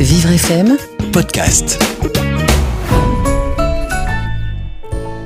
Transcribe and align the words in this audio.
Vivre 0.00 0.30
FM 0.30 0.76
podcast. 1.12 1.76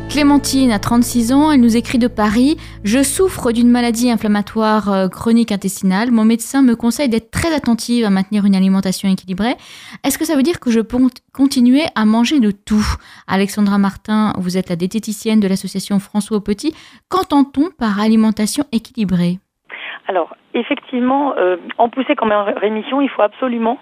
Clémentine 0.08 0.72
a 0.72 0.78
36 0.78 1.32
ans, 1.32 1.52
elle 1.52 1.60
nous 1.60 1.76
écrit 1.76 1.98
de 1.98 2.06
Paris. 2.06 2.56
Je 2.82 3.02
souffre 3.02 3.52
d'une 3.52 3.68
maladie 3.68 4.10
inflammatoire 4.10 4.90
euh, 4.90 5.08
chronique 5.08 5.52
intestinale. 5.52 6.10
Mon 6.10 6.24
médecin 6.24 6.62
me 6.62 6.74
conseille 6.74 7.10
d'être 7.10 7.30
très 7.30 7.54
attentive 7.54 8.06
à 8.06 8.10
maintenir 8.10 8.46
une 8.46 8.56
alimentation 8.56 9.10
équilibrée. 9.10 9.56
Est-ce 10.04 10.16
que 10.16 10.24
ça 10.24 10.36
veut 10.36 10.42
dire 10.42 10.58
que 10.58 10.70
je 10.70 10.80
peux 10.80 10.98
continuer 11.34 11.82
à 11.94 12.06
manger 12.06 12.40
de 12.40 12.50
tout? 12.50 12.86
Alexandra 13.26 13.76
Martin, 13.76 14.32
vous 14.38 14.56
êtes 14.56 14.70
la 14.70 14.76
diététicienne 14.76 15.40
de 15.40 15.48
l'association 15.48 15.98
François 15.98 16.42
Petit. 16.42 16.72
Qu'entend-on 17.10 17.68
par 17.76 18.00
alimentation 18.00 18.64
équilibrée? 18.72 19.38
Alors, 20.08 20.34
effectivement, 20.54 21.34
euh, 21.36 21.56
en 21.78 21.88
poussée 21.88 22.16
comme 22.16 22.32
en 22.32 22.44
rémission, 22.44 23.00
il 23.00 23.08
faut 23.08 23.22
absolument 23.22 23.78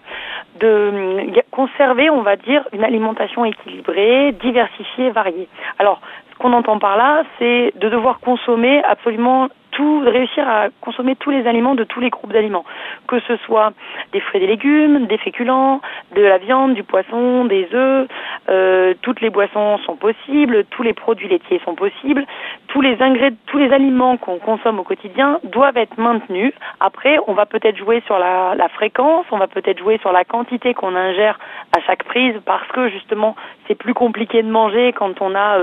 de 0.61 0.67
euh, 0.67 1.41
conserver, 1.51 2.11
on 2.11 2.23
va 2.23 2.37
dire, 2.37 2.67
une 2.73 2.85
alimentation 2.85 3.45
équilibrée, 3.45 4.33
diversifiée, 4.33 5.11
variée. 5.11 5.49
Alors, 5.79 6.01
ce 6.33 6.39
qu'on 6.39 6.53
entend 6.53 6.79
par 6.79 6.97
là, 6.97 7.23
c'est 7.39 7.73
de 7.77 7.89
devoir 7.89 8.21
consommer 8.21 8.83
absolument 8.85 9.49
tout, 9.71 10.01
réussir 10.05 10.47
à 10.49 10.69
consommer 10.81 11.17
tous 11.17 11.31
les 11.31 11.47
aliments 11.47 11.75
de 11.75 11.85
tous 11.85 12.01
les 12.01 12.11
groupes 12.11 12.33
d'aliments, 12.33 12.65
que 13.07 13.21
ce 13.21 13.37
soit 13.39 13.73
des 14.13 14.21
fruits 14.21 14.43
et 14.43 14.47
des 14.47 14.53
légumes, 14.53 15.07
des 15.07 15.19
féculents, 15.19 15.81
de 16.15 16.23
la 16.23 16.39
viande, 16.39 16.75
du 16.75 16.83
poisson, 16.83 17.45
des 17.45 17.69
œufs, 17.73 18.09
euh, 18.51 18.95
toutes 19.03 19.21
les 19.21 19.31
boissons 19.31 19.79
sont 19.87 19.97
possibles, 19.97 20.65
tous 20.71 20.83
les 20.83 20.93
produits 20.93 21.29
laitiers 21.29 21.61
sont 21.65 21.75
possibles, 21.75 22.25
tous 22.69 22.81
les 22.81 23.01
ingrédients, 23.01 23.39
tous 23.47 23.59
les 23.59 23.73
aliments 23.73 24.17
qu'on 24.17 24.39
consomme 24.39 24.81
au 24.81 24.83
quotidien 24.83 25.39
doivent 25.45 25.77
être 25.77 25.99
maintenus. 25.99 26.53
Après, 26.81 27.19
on 27.29 27.35
va 27.35 27.47
peut-être 27.47 27.77
jouer 27.77 28.03
sur 28.07 28.19
la, 28.19 28.69
fréquence, 28.75 29.27
on 29.31 29.39
va 29.39 29.47
peut-être 29.47 29.79
jouer 29.79 29.99
sur 29.99 30.13
la 30.13 30.25
quantité 30.25 30.75
qu'on 30.75 30.97
ingère 30.97 31.39
à 31.77 31.81
chaque 31.83 32.05
prise 32.05 32.35
parce 32.45 32.67
que 32.69 32.89
justement 32.89 33.37
c'est 33.69 33.75
plus 33.77 33.95
compliqué 33.95 34.43
de 34.43 34.51
manger 34.51 34.93
quand 34.93 35.21
on 35.21 35.35
a 35.35 35.59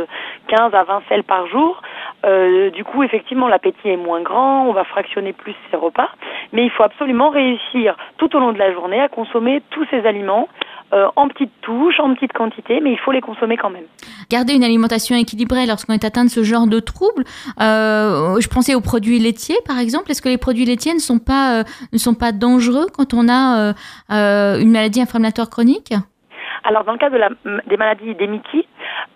15 0.47 0.73
euh, 0.73 0.77
à 0.77 0.83
20 0.83 1.01
sels 1.09 1.23
par 1.23 1.47
jour. 1.47 1.81
Euh, 2.25 2.69
du 2.71 2.83
coup, 2.83 3.03
effectivement, 3.03 3.47
l'appétit 3.47 3.89
est 3.89 3.97
moins 3.97 4.21
grand, 4.21 4.65
on 4.65 4.71
va 4.71 4.85
fractionner 4.85 5.33
plus 5.33 5.55
ses 5.69 5.77
repas, 5.77 6.09
mais 6.53 6.63
il 6.63 6.71
faut 6.71 6.83
absolument 6.83 7.29
réussir 7.29 7.95
tout 8.17 8.35
au 8.35 8.39
long 8.39 8.53
de 8.53 8.59
la 8.59 8.71
journée 8.73 9.01
à 9.01 9.09
consommer 9.09 9.61
tous 9.71 9.85
ces 9.91 10.05
aliments 10.05 10.47
euh, 10.93 11.07
en 11.15 11.27
petites 11.27 11.51
touches, 11.61 11.99
en 11.99 12.13
petites 12.13 12.33
quantités, 12.33 12.79
mais 12.81 12.91
il 12.91 12.99
faut 12.99 13.11
les 13.11 13.21
consommer 13.21 13.57
quand 13.57 13.69
même. 13.69 13.85
Garder 14.29 14.53
une 14.53 14.63
alimentation 14.63 15.15
équilibrée 15.15 15.65
lorsqu'on 15.65 15.93
est 15.93 16.05
atteint 16.05 16.25
de 16.25 16.29
ce 16.29 16.43
genre 16.43 16.67
de 16.67 16.79
troubles. 16.79 17.23
Euh, 17.61 18.39
je 18.39 18.47
pensais 18.47 18.75
aux 18.75 18.81
produits 18.81 19.19
laitiers, 19.19 19.57
par 19.65 19.79
exemple. 19.79 20.11
Est-ce 20.11 20.21
que 20.21 20.29
les 20.29 20.37
produits 20.37 20.65
laitiers 20.65 20.93
ne 20.93 20.99
sont 20.99 21.19
pas, 21.19 21.63
ne 21.91 21.97
sont 21.97 22.15
pas 22.15 22.31
dangereux 22.31 22.87
quand 22.95 23.13
on 23.13 23.27
a 23.29 23.73
une 24.09 24.71
maladie 24.71 25.01
inflammatoire 25.01 25.49
chronique? 25.49 25.93
Alors, 26.63 26.83
dans 26.83 26.91
le 26.91 26.97
cas 26.97 27.09
de 27.09 27.17
la, 27.17 27.29
des 27.67 27.77
maladies 27.77 28.13
d'Emiki, 28.15 28.67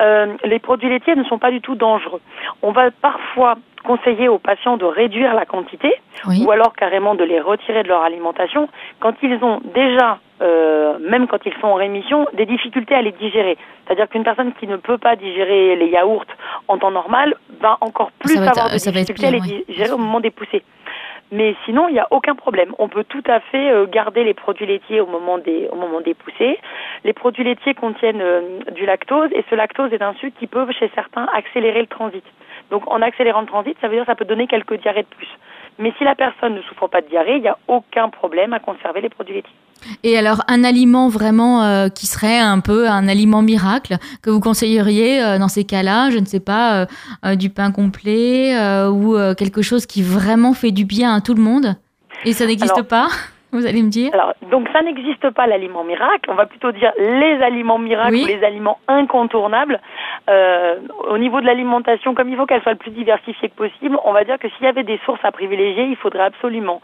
euh, 0.02 0.36
les 0.45 0.59
produits 0.59 0.89
laitiers 0.89 1.16
ne 1.16 1.23
sont 1.25 1.38
pas 1.38 1.52
du 1.52 1.61
tout 1.61 1.75
dangereux. 1.75 2.22
On 2.61 2.72
va 2.72 2.92
parfois 2.92 3.58
conseiller 3.92 4.30
aux 4.30 4.39
patients 4.39 4.78
de 4.78 4.86
réduire 4.86 5.34
la 5.34 5.45
quantité 5.45 5.92
ou 6.39 6.50
alors 6.52 6.73
carrément 6.73 7.16
de 7.16 7.25
les 7.25 7.42
retirer 7.42 7.84
de 7.84 7.89
leur 7.89 8.03
alimentation 8.03 8.70
quand 9.02 9.16
ils 9.22 9.38
ont 9.44 9.59
déjà, 9.73 10.20
euh, 10.42 10.98
même 11.00 11.28
quand 11.28 11.45
ils 11.45 11.53
sont 11.59 11.67
en 11.67 11.73
rémission, 11.73 12.25
des 12.33 12.45
difficultés 12.45 12.95
à 12.95 13.02
les 13.02 13.11
digérer. 13.11 13.58
C'est-à-dire 13.86 14.08
qu'une 14.08 14.23
personne 14.23 14.53
qui 14.59 14.67
ne 14.67 14.78
peut 14.78 14.98
pas 14.98 15.17
digérer 15.17 15.75
les 15.75 15.89
yaourts 15.89 16.25
en 16.70 16.78
temps 16.78 16.92
normal 16.92 17.36
va 17.59 17.78
encore 17.81 18.11
plus 18.20 18.38
avoir 18.38 18.70
des 18.70 18.78
difficultés 18.78 19.28
à 19.28 19.31
les 19.31 19.42
digérer 19.42 19.92
au 19.92 19.98
moment 19.98 20.22
des 20.22 20.31
poussées. 20.31 20.64
Mais 21.33 21.55
sinon, 21.66 21.88
il 21.88 21.94
n'y 21.94 22.00
a 22.00 22.08
aucun 22.11 22.36
problème. 22.36 22.73
On 22.78 22.89
peut 22.89 23.05
tout 23.05 23.23
à 23.26 23.39
fait 23.39 23.72
euh, 23.72 23.86
garder 23.88 24.26
les 24.26 24.33
produits 24.33 24.66
laitiers 24.66 25.00
au 25.00 25.05
moment 25.05 25.38
des, 25.38 25.70
au 25.72 25.76
moment 25.76 26.02
des 26.02 26.14
poussées. 26.14 26.59
Les 27.05 27.14
produits 27.14 27.45
laitiers 27.45 27.73
contiennent 27.73 28.22
euh, 28.22 28.42
du 28.72 28.86
lactose 28.86 29.30
et 29.33 29.44
ce 29.50 29.55
lactose 29.55 29.94
est 29.94 30.02
un 30.02 30.14
sucre 30.16 30.38
qui 30.38 30.48
peut, 30.48 30.66
chez 30.78 30.92
certains, 30.94 31.28
accélérer 31.33 31.81
le 31.81 31.88
transit. 31.88 32.23
Donc, 32.72 32.89
en 32.89 33.02
accélérant 33.02 33.42
le 33.42 33.48
transit, 33.48 33.76
ça 33.82 33.87
veut 33.87 33.95
dire 33.95 34.04
que 34.04 34.11
ça 34.11 34.15
peut 34.15 34.26
donner 34.26 34.48
quelques 34.48 34.82
diarrhées 34.82 35.04
de 35.04 35.15
plus. 35.15 35.27
Mais 35.77 35.93
si 35.98 36.04
la 36.04 36.15
personne 36.15 36.55
ne 36.55 36.61
souffre 36.61 36.87
pas 36.87 37.02
de 37.02 37.08
diarrhée, 37.08 37.36
il 37.36 37.42
n'y 37.42 37.48
a 37.48 37.58
aucun 37.67 38.09
problème 38.09 38.54
à 38.54 38.59
conserver 38.59 39.02
les 39.02 39.09
produits 39.09 39.36
laitiers. 39.36 39.52
Et 40.04 40.17
alors, 40.17 40.43
un 40.48 40.64
aliment 40.64 41.09
vraiment 41.09 41.64
euh, 41.64 41.89
qui 41.89 42.05
serait 42.05 42.39
un 42.39 42.59
peu 42.59 42.87
un 42.87 43.08
aliment 43.08 43.42
miracle 43.42 43.98
que 44.21 44.30
vous 44.30 44.39
conseilleriez 44.39 45.23
euh, 45.23 45.39
dans 45.39 45.48
ces 45.48 45.64
cas-là, 45.64 46.11
je 46.11 46.20
ne 46.20 46.26
sais 46.26 46.39
pas, 46.39 46.86
euh, 47.26 47.36
du 47.36 47.49
pain 47.49 47.71
complet 47.71 48.55
ou 48.88 49.15
quelque 49.38 49.61
chose 49.61 49.86
qui 49.86 50.02
vraiment 50.03 50.53
fait 50.53 50.71
du 50.71 50.86
bien 50.86 51.14
à 51.14 51.21
tout 51.21 51.33
le 51.33 51.42
monde? 51.42 51.76
Et 52.26 52.33
ça 52.33 52.45
n'existe 52.45 52.83
pas? 52.83 53.08
Vous 53.52 53.66
allez 53.66 53.82
me 53.84 53.89
dire 53.89 54.12
Alors, 54.14 54.34
donc 54.50 54.70
ça 54.73 54.82
n'existe 54.82 55.30
pas 55.32 55.48
l'aliment 55.48 55.84
miracle. 55.84 56.30
On 56.30 56.36
va 56.36 56.45
plutôt 56.45 56.72
dire 56.72 56.92
les 56.98 57.42
aliments 57.42 57.80
miracles 57.80 58.16
ou 58.16 58.26
les 58.26 58.44
aliments 58.44 58.80
incontournables. 58.88 59.80
Euh, 60.30 60.76
au 61.10 61.17
niveau 61.17 61.42
de 61.42 61.45
l'alimentation, 61.45 62.14
comme 62.14 62.30
il 62.30 62.38
faut 62.38 62.45
qu'elle 62.45 62.62
soit 62.62 62.73
le 62.73 62.78
plus 62.78 62.92
diversifiée 62.92 63.50
que 63.50 63.56
possible, 63.56 63.98
on 64.06 64.14
va 64.14 64.23
dire 64.23 64.38
que 64.39 64.48
s'il 64.50 64.66
y 64.66 64.70
avait 64.70 64.84
des 64.84 65.00
sources 65.06 65.23
à 65.23 65.32
privilégier, 65.32 65.86
il 65.86 65.95
faudrait 65.95 66.23
absolument 66.23 66.82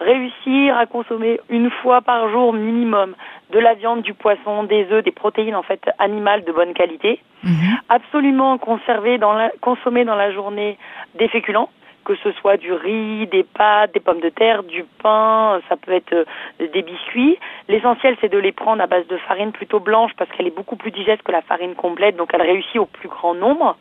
réussir 0.00 0.76
à 0.76 0.86
consommer 0.86 1.40
une 1.48 1.70
fois 1.70 2.02
par 2.02 2.30
jour 2.30 2.52
minimum 2.52 3.14
de 3.50 3.58
la 3.58 3.74
viande, 3.74 4.02
du 4.02 4.14
poisson, 4.14 4.64
des 4.64 4.86
œufs, 4.90 5.04
des 5.04 5.12
protéines 5.12 5.54
en 5.54 5.62
fait 5.62 5.80
animales 5.98 6.44
de 6.44 6.52
bonne 6.52 6.74
qualité. 6.74 7.20
Mhm. 7.44 7.78
Absolument 7.88 8.58
conserver 8.58 9.18
dans 9.18 9.32
la, 9.32 9.50
consommer 9.60 10.04
dans 10.04 10.16
la 10.16 10.32
journée 10.32 10.78
des 11.18 11.28
féculents 11.28 11.70
que 12.06 12.14
ce 12.22 12.30
soit 12.32 12.56
du 12.56 12.72
riz, 12.72 13.26
des 13.26 13.42
pâtes, 13.42 13.92
des 13.92 14.00
pommes 14.00 14.20
de 14.20 14.28
terre, 14.28 14.62
du 14.62 14.84
pain, 15.02 15.60
ça 15.68 15.76
peut 15.76 15.92
être 15.92 16.12
euh, 16.12 16.24
des 16.72 16.82
biscuits. 16.82 17.36
L'essentiel, 17.68 18.16
c'est 18.20 18.30
de 18.30 18.38
les 18.38 18.52
prendre 18.52 18.80
à 18.80 18.86
base 18.86 19.06
de 19.08 19.16
farine 19.28 19.50
plutôt 19.50 19.80
blanche 19.80 20.12
parce 20.16 20.30
qu'elle 20.30 20.46
est 20.46 20.54
beaucoup 20.54 20.76
plus 20.76 20.92
digeste 20.92 21.22
que 21.22 21.32
la 21.32 21.42
farine 21.42 21.74
complète, 21.74 22.16
donc 22.16 22.30
elle 22.32 22.42
réussit 22.42 22.76
au 22.76 22.86
plus 22.86 23.08
grand 23.08 23.34
nombre. 23.34 23.76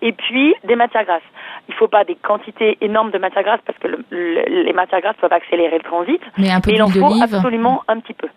Et 0.00 0.12
puis, 0.12 0.54
des 0.64 0.74
matières 0.74 1.04
grasses. 1.04 1.22
Il 1.68 1.72
ne 1.72 1.76
faut 1.76 1.88
pas 1.88 2.04
des 2.04 2.16
quantités 2.16 2.78
énormes 2.80 3.10
de 3.10 3.18
matières 3.18 3.44
grasses 3.44 3.60
parce 3.66 3.78
que 3.78 3.88
les 4.10 4.72
matières 4.72 5.02
grasses 5.02 5.16
peuvent 5.20 5.32
accélérer 5.32 5.76
le 5.76 5.84
transit. 5.84 6.20
Mais 6.38 6.50
un 6.50 6.60
peu 6.60 6.70
il 6.70 6.82
en 6.82 6.88
faut 6.88 7.22
absolument 7.22 7.82
un 7.88 8.00
petit 8.00 8.14
peu. 8.14 8.28